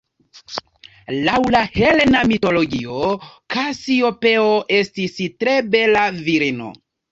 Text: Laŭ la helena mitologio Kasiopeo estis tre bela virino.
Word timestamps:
Laŭ 1.27 1.35
la 1.55 1.61
helena 1.75 2.23
mitologio 2.31 3.11
Kasiopeo 3.57 4.49
estis 4.81 5.23
tre 5.45 5.57
bela 5.79 6.11
virino. 6.27 6.75